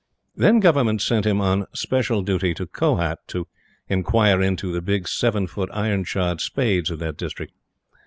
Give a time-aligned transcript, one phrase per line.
[0.35, 3.45] Then Government sent him on special duty to Kohat, to
[3.87, 7.53] "inquire into" the big seven foot, iron shod spades of that District.